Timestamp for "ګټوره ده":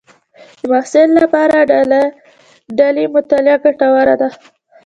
3.63-4.29